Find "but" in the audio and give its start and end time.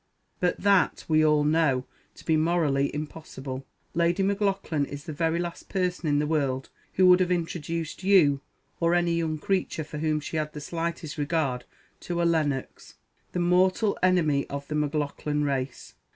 0.39-0.59